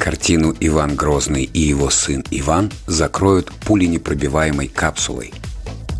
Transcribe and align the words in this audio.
Картину 0.00 0.56
«Иван 0.60 0.96
Грозный 0.96 1.44
и 1.44 1.60
его 1.60 1.90
сын 1.90 2.24
Иван» 2.30 2.72
закроют 2.86 3.52
пуленепробиваемой 3.66 4.66
капсулой. 4.66 5.30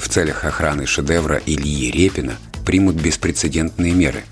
В 0.00 0.08
целях 0.08 0.46
охраны 0.46 0.86
шедевра 0.86 1.42
Ильи 1.44 1.90
Репина 1.90 2.38
примут 2.64 2.96
беспрецедентные 2.96 3.92
меры. 3.92 4.24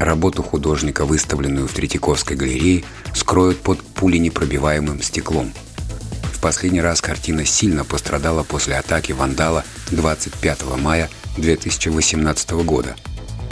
Работу 0.00 0.42
художника, 0.42 1.04
выставленную 1.04 1.68
в 1.68 1.72
Третьяковской 1.72 2.36
галерее, 2.36 2.82
скроют 3.14 3.60
под 3.60 3.80
пуленепробиваемым 3.82 5.00
стеклом. 5.00 5.52
В 6.32 6.40
последний 6.40 6.80
раз 6.80 7.00
картина 7.00 7.44
сильно 7.44 7.84
пострадала 7.84 8.42
после 8.42 8.74
атаки 8.74 9.12
вандала 9.12 9.62
25 9.92 10.76
мая 10.76 11.08
2018 11.36 12.50
года. 12.64 12.96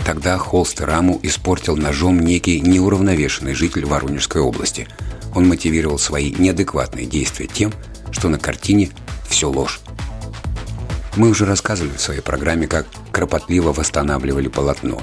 Тогда 0.05 0.39
холст 0.39 0.81
раму 0.81 1.21
испортил 1.23 1.77
ножом 1.77 2.19
некий 2.19 2.61
неуравновешенный 2.61 3.55
житель 3.55 3.87
Воронежской 3.87 4.43
области– 4.43 4.89
он 5.37 5.47
мотивировал 5.47 5.99
свои 5.99 6.33
неадекватные 6.33 7.05
действия 7.05 7.47
тем, 7.47 7.71
что 8.11 8.31
на 8.31 8.39
картине 8.39 8.89
все 9.29 9.51
ложь. 9.51 9.81
Мы 11.15 11.29
уже 11.29 11.45
рассказывали 11.45 11.95
в 11.95 12.01
своей 12.01 12.23
программе, 12.23 12.67
как 12.67 12.87
кропотливо 13.13 13.73
восстанавливали 13.73 14.49
полотно. 14.49 15.03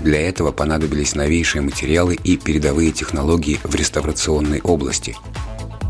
Для 0.00 0.20
этого 0.20 0.52
понадобились 0.52 1.16
новейшие 1.16 1.62
материалы 1.62 2.14
и 2.14 2.36
передовые 2.36 2.92
технологии 2.92 3.58
в 3.64 3.74
реставрационной 3.74 4.60
области. 4.60 5.16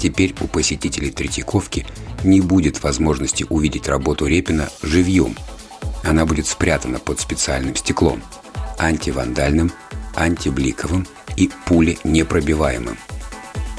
Теперь 0.00 0.34
у 0.40 0.46
посетителей 0.46 1.10
Третьяковки 1.10 1.86
не 2.24 2.40
будет 2.40 2.82
возможности 2.82 3.44
увидеть 3.50 3.88
работу 3.88 4.24
Репина 4.24 4.70
живьем. 4.82 5.36
Она 6.02 6.24
будет 6.24 6.46
спрятана 6.46 6.98
под 6.98 7.20
специальным 7.20 7.76
стеклом– 7.76 8.22
антивандальным, 8.78 9.70
антибликовым 10.14 11.06
и 11.36 11.50
пуленепробиваемым– 11.66 12.96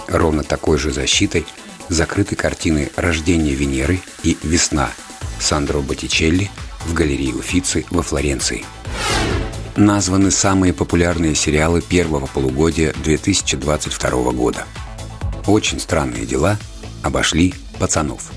Ровно 0.07 0.43
такой 0.43 0.77
же 0.77 0.91
защитой 0.91 1.45
закрыты 1.89 2.35
картины 2.35 2.91
«Рождение 2.95 3.55
Венеры» 3.55 3.99
и 4.23 4.37
«Весна» 4.43 4.89
Сандро 5.39 5.79
Боттичелли 5.79 6.49
в 6.85 6.93
галерее 6.93 7.35
Уфицы 7.35 7.85
во 7.89 8.03
Флоренции. 8.03 8.65
Названы 9.75 10.31
самые 10.31 10.73
популярные 10.73 11.35
сериалы 11.35 11.81
первого 11.81 12.27
полугодия 12.27 12.93
2022 13.03 14.31
года. 14.31 14.65
Очень 15.47 15.79
странные 15.79 16.25
дела 16.25 16.57
обошли 17.01 17.53
пацанов. 17.79 18.31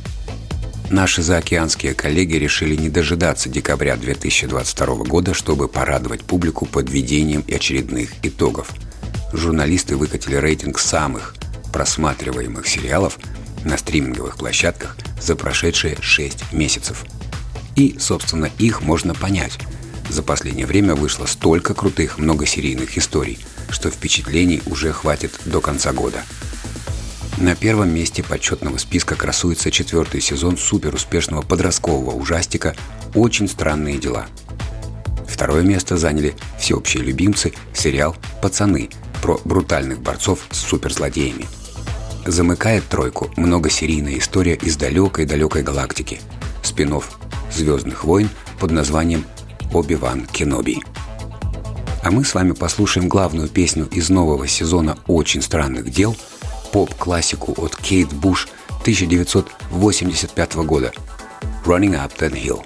Наши 0.90 1.22
заокеанские 1.22 1.94
коллеги 1.94 2.36
решили 2.36 2.76
не 2.76 2.88
дожидаться 2.88 3.48
декабря 3.48 3.96
2022 3.96 4.86
года, 5.04 5.34
чтобы 5.34 5.68
порадовать 5.68 6.22
публику 6.22 6.64
подведением 6.64 7.44
очередных 7.48 8.12
итогов. 8.22 8.70
Журналисты 9.32 9.96
выкатили 9.96 10.36
рейтинг 10.36 10.78
самых– 10.78 11.34
просматриваемых 11.76 12.66
сериалов 12.66 13.18
на 13.62 13.76
стриминговых 13.76 14.38
площадках 14.38 14.96
за 15.20 15.36
прошедшие 15.36 15.98
6 16.00 16.54
месяцев. 16.54 17.04
И, 17.74 17.98
собственно, 17.98 18.48
их 18.58 18.80
можно 18.80 19.14
понять. 19.14 19.58
За 20.08 20.22
последнее 20.22 20.64
время 20.64 20.94
вышло 20.94 21.26
столько 21.26 21.74
крутых 21.74 22.16
многосерийных 22.16 22.96
историй, 22.96 23.38
что 23.68 23.90
впечатлений 23.90 24.62
уже 24.64 24.90
хватит 24.90 25.32
до 25.44 25.60
конца 25.60 25.92
года. 25.92 26.22
На 27.36 27.54
первом 27.54 27.90
месте 27.90 28.22
почетного 28.22 28.78
списка 28.78 29.14
красуется 29.14 29.70
четвертый 29.70 30.22
сезон 30.22 30.56
суперуспешного 30.56 31.42
подросткового 31.42 32.12
ужастика 32.12 32.74
«Очень 33.14 33.48
странные 33.48 33.98
дела». 33.98 34.28
Второе 35.28 35.62
место 35.62 35.98
заняли 35.98 36.36
всеобщие 36.58 37.02
любимцы 37.02 37.52
сериал 37.74 38.16
«Пацаны» 38.40 38.88
про 39.20 39.38
брутальных 39.44 40.00
борцов 40.00 40.46
с 40.50 40.56
суперзлодеями– 40.56 41.44
Замыкает 42.26 42.88
тройку 42.88 43.30
многосерийная 43.36 44.18
история 44.18 44.54
из 44.54 44.76
далекой-далекой 44.76 45.62
галактики. 45.62 46.20
Спинов 46.60 47.20
«Звездных 47.52 48.02
войн» 48.02 48.28
под 48.58 48.72
названием 48.72 49.24
«Оби-Ван 49.72 50.26
Кеноби». 50.26 50.82
А 52.02 52.10
мы 52.10 52.24
с 52.24 52.34
вами 52.34 52.50
послушаем 52.50 53.08
главную 53.08 53.48
песню 53.48 53.88
из 53.92 54.10
нового 54.10 54.48
сезона 54.48 54.98
«Очень 55.06 55.40
странных 55.40 55.90
дел» 55.90 56.16
поп-классику 56.72 57.54
от 57.58 57.76
Кейт 57.76 58.12
Буш 58.12 58.48
1985 58.80 60.54
года 60.56 60.92
«Running 61.64 61.94
Up 61.94 62.10
That 62.18 62.32
Hill». 62.32 62.64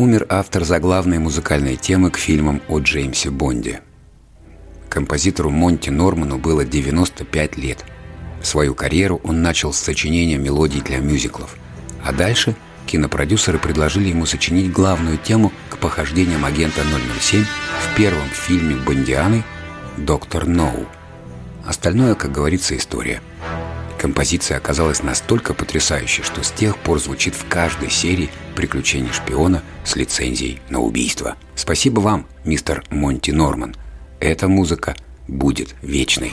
Умер 0.00 0.24
автор 0.30 0.64
заглавной 0.64 1.18
музыкальной 1.18 1.76
темы 1.76 2.10
к 2.10 2.16
фильмам 2.16 2.62
о 2.68 2.78
Джеймсе 2.78 3.30
Бонде. 3.30 3.82
Композитору 4.88 5.50
Монти 5.50 5.90
Норману 5.90 6.38
было 6.38 6.64
95 6.64 7.58
лет. 7.58 7.84
Свою 8.42 8.74
карьеру 8.74 9.20
он 9.24 9.42
начал 9.42 9.74
с 9.74 9.78
сочинения 9.78 10.38
мелодий 10.38 10.80
для 10.80 10.98
мюзиклов. 11.00 11.54
А 12.02 12.12
дальше 12.12 12.56
кинопродюсеры 12.86 13.58
предложили 13.58 14.08
ему 14.08 14.24
сочинить 14.24 14.72
главную 14.72 15.18
тему 15.18 15.52
к 15.68 15.76
похождениям 15.76 16.46
агента 16.46 16.80
007 17.20 17.44
в 17.44 17.96
первом 17.96 18.28
фильме 18.30 18.76
Бондианы 18.76 19.44
«Доктор 19.98 20.46
Ноу». 20.46 20.86
Остальное, 21.66 22.14
как 22.14 22.32
говорится, 22.32 22.74
история– 22.74 23.20
Композиция 24.00 24.56
оказалась 24.56 25.02
настолько 25.02 25.52
потрясающей, 25.52 26.22
что 26.22 26.42
с 26.42 26.50
тех 26.50 26.78
пор 26.78 26.98
звучит 26.98 27.34
в 27.34 27.46
каждой 27.46 27.90
серии 27.90 28.30
«Приключения 28.56 29.12
шпиона» 29.12 29.62
с 29.84 29.94
лицензией 29.94 30.58
на 30.70 30.80
убийство. 30.80 31.36
Спасибо 31.54 32.00
вам, 32.00 32.26
мистер 32.46 32.82
Монти 32.88 33.30
Норман. 33.30 33.76
Эта 34.18 34.48
музыка 34.48 34.96
будет 35.28 35.74
вечной. 35.82 36.32